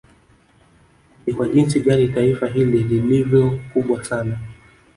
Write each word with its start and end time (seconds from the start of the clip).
Ni 1.27 1.33
kwa 1.33 1.47
jinsi 1.49 1.79
gani 1.79 2.07
Taifa 2.07 2.47
hili 2.47 2.83
lilivyo 2.83 3.59
kubwa 3.73 4.03
sana 4.03 4.39